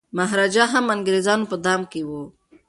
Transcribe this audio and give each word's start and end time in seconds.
مهاراجا 0.17 0.63
هم 0.73 0.85
د 0.89 0.93
انګریزانو 0.95 1.49
په 1.51 1.55
دام 1.65 1.81
کي 1.91 2.01
و. 2.07 2.11